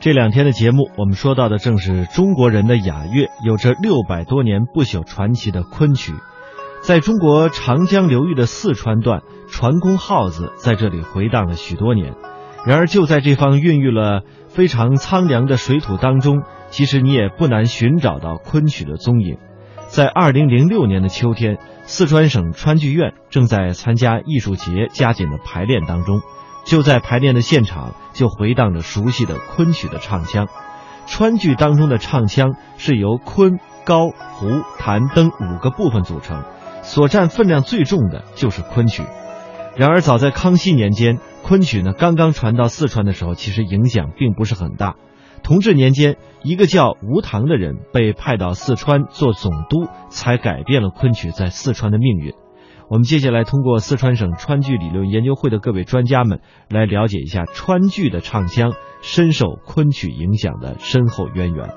[0.00, 6.12] 这两天的节目，我们说到的正是中国人的雅乐，有着六百多年不朽传奇的昆曲。
[6.82, 12.14] 在中国长江流域的四川段，船工号子在这里回荡了许多年。
[12.64, 19.38] 然而，就在这方孕育了非常苍凉的水土当中，其实你也不难寻找到昆曲的踪影。
[19.88, 26.20] 在二零零六年的秋天，四川省川剧院正在参加艺术节加紧的排练当中。
[26.68, 30.48] 就在排练的现场，就回荡着熟悉的昆曲的唱腔。
[31.06, 36.44] 川剧当中的唱腔是由昆、高、胡、弹等五个部分组成，
[36.82, 39.02] 所占分量最重的就是昆曲。
[39.76, 44.96] 然而，早在康熙年间，昆曲呢刚刚传到四川的时候，其实影响并不是很大。
[45.42, 52.34] 同治年间，一个叫吴棠的人被派到四川做总督，才改变了昆曲在四川的命运。
[52.90, 61.68] 我们接下来通过四川省川剧理论研究会的各位专家们来了解一下川剧的唱腔深受昆曲影响的深厚渊源。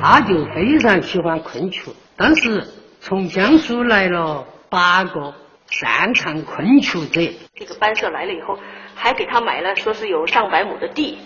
[0.00, 2.68] 他就非常喜欢昆曲，当时
[3.00, 5.34] 从江苏来了八个
[5.66, 8.56] 擅长昆曲的，这个班社来了以后，
[8.94, 11.18] 还给他买了说是有上百亩的地。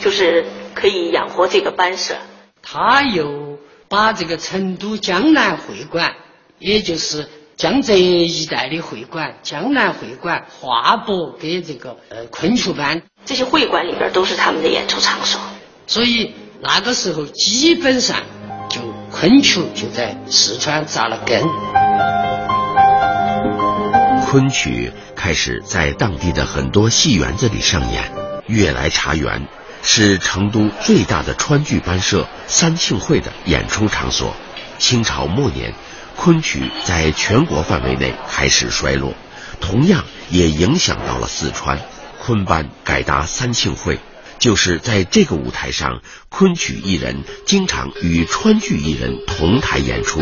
[0.00, 2.16] 就是可以养活这个班社，
[2.62, 6.14] 他又把这个成都江南会馆，
[6.58, 15.40] 也就是江浙一带的会馆，江南会馆划拨给这个呃昆曲班，这些会馆里边都是他们的演出场所，
[15.86, 18.16] 所以那个时候基本上
[18.68, 21.42] 就昆曲就在四川扎了根。
[24.26, 28.10] 昆曲开始在当地的很多戏园子里上演，
[28.46, 29.46] 悦来茶园。
[29.82, 34.34] 是成都最大的川剧班社三庆会的演出场所。
[34.78, 35.74] 清朝末年，
[36.16, 39.14] 昆曲在全国范围内开始衰落，
[39.60, 41.80] 同样也影响到了四川。
[42.18, 43.98] 昆班改搭三庆会，
[44.38, 50.20] 就是在这个舞台上，昆曲艺人经常与川剧艺人同台演出。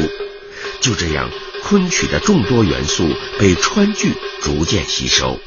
[0.81, 1.31] 就这样，
[1.63, 3.07] 昆曲的众多元素
[3.39, 5.39] 被川剧逐渐吸收。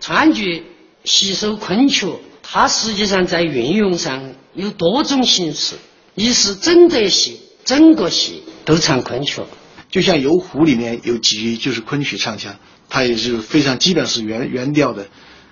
[0.00, 0.64] 川剧
[1.04, 2.06] 吸收昆曲。
[2.50, 5.74] 它实际上在运用上有多种形式，
[6.14, 9.42] 一是整个戏，整个戏都唱昆曲，
[9.90, 12.56] 就像《游湖》里面有几句就是昆曲唱腔，
[12.88, 15.08] 它也是非常基本是原原调的。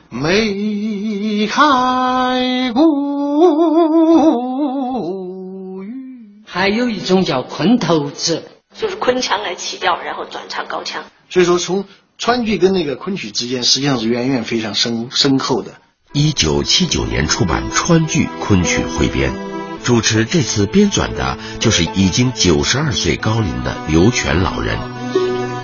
[0.08, 2.80] 梅开古
[5.84, 8.42] 雨，还有一种叫昆头子，
[8.74, 11.04] 就是昆腔来起调，然后转唱高腔。
[11.28, 11.84] 所以说，从
[12.16, 15.72] 川剧跟那个昆曲之间，实际上是渊源非常深深厚的。
[16.18, 19.34] 一九七九年出版川剧昆曲汇编，
[19.84, 24.78] 主持这次编纂的就是已经九十二岁高龄的刘全老人。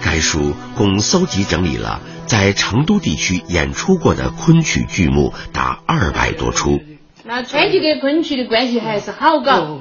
[0.03, 6.83] 该书共搜集整理了在成都地区演出过的昆曲剧目达二百多出。
[7.25, 9.81] 那川剧跟昆曲的关系还是好高。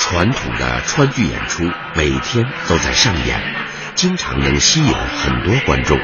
[0.00, 1.62] 传统的川剧演出
[1.94, 3.40] 每天都在上演，
[3.94, 5.98] 经常能吸引很多观众。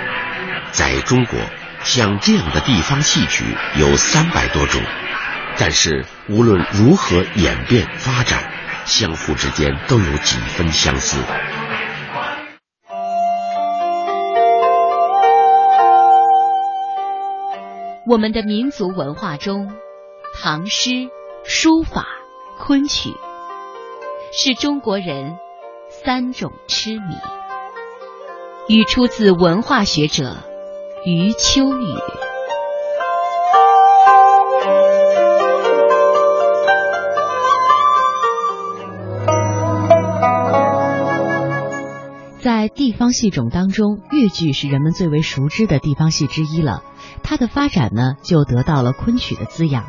[0.72, 1.38] 在中国，
[1.82, 3.44] 像这样的地方戏曲
[3.76, 4.80] 有三百多种，
[5.58, 8.52] 但是无论如何演变发展，
[8.84, 11.18] 相互之间都有几分相似。
[18.06, 19.72] 我们的民族文化中，
[20.40, 21.08] 唐诗、
[21.44, 22.06] 书法、
[22.58, 23.10] 昆曲，
[24.32, 25.36] 是中国人
[25.88, 27.16] 三种痴迷，
[28.72, 30.36] 语出自文化学者。
[31.04, 31.94] 余秋雨，
[42.40, 46.84] 在地方戏种当中，越剧是人们最为熟知的地方戏之一了。
[47.24, 49.86] 它的发展呢，就得到了昆曲的滋养。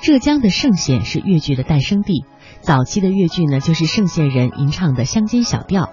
[0.00, 2.24] 浙江的嵊县是越剧的诞生地，
[2.60, 5.90] 早期的越剧呢，就是嵊县人吟唱的乡间小调。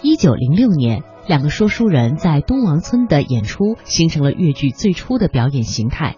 [0.00, 1.02] 一九零六年。
[1.26, 6.16] 两个说书人在东王村的演出，形成了越剧最初的表演形态。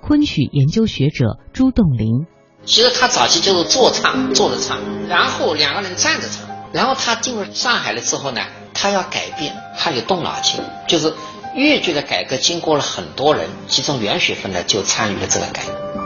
[0.00, 2.26] 昆曲研究学者朱栋林，
[2.64, 6.46] 其实他早期就是坐唱，坐着唱，然后两个人站着唱。
[6.72, 8.40] 然后他进入上海了之后呢，
[8.72, 10.60] 他要改变，他有动脑筋。
[10.86, 11.12] 就是
[11.54, 16.05] 越剧的改革经过了很多人，其中袁雪芬呢就参与了这个改革。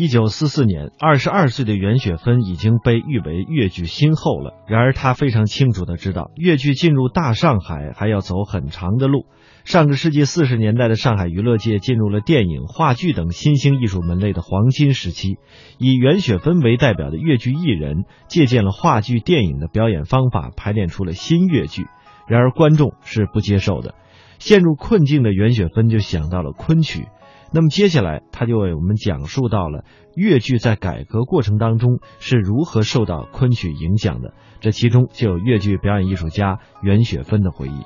[0.00, 4.54] 一九四四年，二十二岁的袁雪芬已经被誉为粤剧新后了。
[4.66, 9.26] 然而，她非常清楚的知道，粤剧进入大上海还要走很长的路。
[9.62, 15.36] 上个世纪四十年代的上海娱乐界进入了电影、话剧等新兴艺术门类的黄金时期。
[15.76, 21.84] 以袁雪芬为代表的粤剧艺人，借鉴了话剧、电影的表演方法，排练出了新粤剧。
[22.26, 23.94] 然而，观众是不接受的。
[24.38, 27.08] 陷入困境的袁雪芬就想到了昆曲。
[27.52, 34.34] 那么接下来，他就为我们讲述到了越剧在改革过程当中是如何受到昆曲影响的。
[34.60, 37.82] 这其中就有越剧表演艺术家袁雪芬的回忆。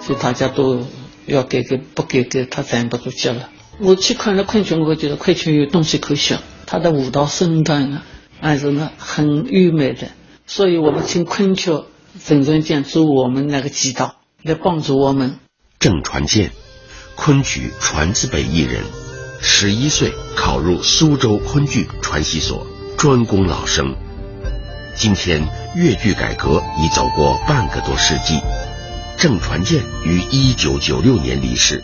[0.00, 0.80] 所以大家都
[1.26, 3.50] 要改革，不改革他站不住脚了。
[3.78, 8.02] 我去看了昆曲，我觉得昆曲有东西可学，他的舞蹈身段啊，
[8.40, 10.08] 还是呢很优美的。
[10.46, 11.70] 所以我们请昆曲
[12.18, 15.38] 郑传健做我们那个指导，来帮助我们。
[15.82, 16.52] 郑传健，
[17.16, 18.84] 昆曲传字辈艺人，
[19.40, 22.64] 十一岁考入苏州昆剧传习所，
[22.96, 23.96] 专攻老生。
[24.94, 25.44] 今天
[25.74, 28.40] 粤剧改革已走过半个多世纪，
[29.18, 31.82] 郑传健于一九九六年离世，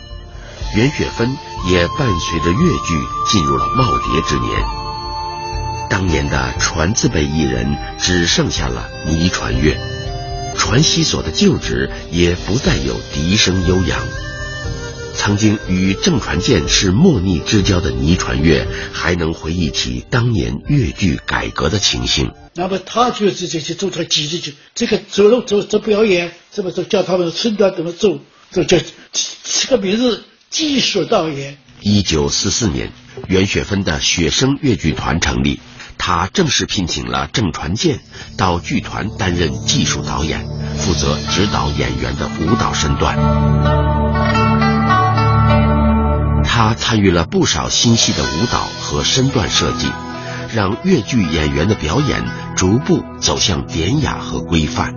[0.77, 1.35] 袁雪芬
[1.67, 2.95] 也伴随着粤剧
[3.29, 4.63] 进入了耄耋之年。
[5.89, 9.77] 当年的传字辈艺人只剩下了倪传月。
[10.59, 14.05] 传习所的旧址也不再有笛声悠扬。
[15.15, 22.31] 曾经与郑传健是莫逆之交的倪传月，还能回忆起当年粤剧改革的情形。
[22.53, 28.19] 那么他就是这些做这个记着就这个走路走走表演，这么走叫他们身段怎么走，
[28.51, 28.77] 这叫
[29.11, 31.57] 起个名字技术导演。
[31.81, 32.91] 一九四四年，
[33.27, 35.59] 袁雪芬的雪声越剧团成立。
[36.01, 37.99] 他正式聘请了郑传健
[38.37, 40.43] 到剧团担任技术导演，
[40.77, 43.15] 负责指导演员的舞蹈身段。
[46.43, 49.87] 他参与了不少新戏的舞蹈和身段设计，
[50.55, 52.23] 让越剧演员的表演
[52.55, 54.95] 逐步走向典雅和规范。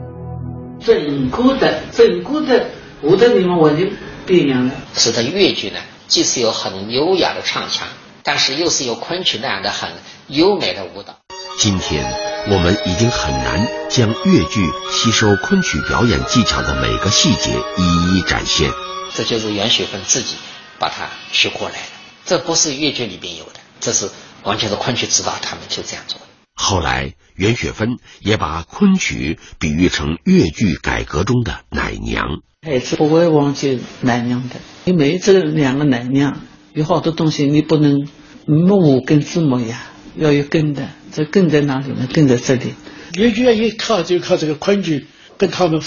[0.81, 2.71] 整个的整个的
[3.03, 3.93] 舞蹈里面完全
[4.25, 7.87] 不一样了，使得越剧呢，既是有很优雅的唱腔。
[8.25, 9.91] 但是又是有昆曲那样的很
[10.29, 11.17] 优美的舞蹈。
[11.59, 12.05] 今天
[12.51, 14.61] 我们已经很难将越剧
[14.91, 18.71] 吸收昆曲表演技巧的每个细节一一展现。
[19.15, 20.37] 这就是袁雪芬自己
[20.79, 21.83] 把它学过来的，
[22.25, 24.09] 这不是越剧里边有的，这是
[24.43, 26.27] 完全是昆曲指导他们就这样做的。
[26.55, 32.41] 后来袁雪芬也把昆曲比喻成越剧改革中的奶娘。
[32.65, 36.41] 孩子不会忘记奶娘的，因为这两个奶娘。
[36.75, 38.09] 有好多东西你不能
[38.47, 39.83] 木五根字母呀，
[40.17, 40.89] 要有根的。
[41.15, 42.09] 这根在哪里呢？
[42.13, 42.75] 根在这里。
[43.15, 45.83] 越剧一靠就靠这个昆曲跟他们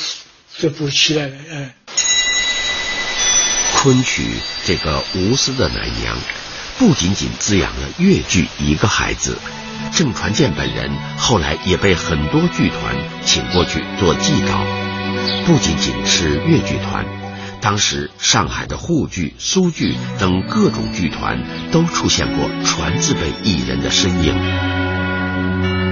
[0.58, 1.34] 就补起来了。
[1.52, 1.76] 哎，
[3.78, 4.22] 昆曲
[4.64, 6.16] 这个无私的奶娘，
[6.78, 9.36] 不仅仅滋养了越剧一个孩子，
[9.92, 12.96] 郑传健本人后来也被很多剧团
[13.26, 14.64] 请过去做祭导，
[15.48, 17.25] 不仅仅是越剧团。
[17.66, 25.85] 当时上海的沪剧苏剧等各种剧团都出现过传字辈艺人的身影。